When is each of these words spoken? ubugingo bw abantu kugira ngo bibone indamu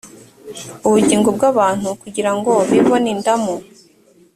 ubugingo 0.87 1.29
bw 1.37 1.41
abantu 1.51 1.89
kugira 2.01 2.31
ngo 2.37 2.53
bibone 2.71 3.07
indamu 3.15 3.55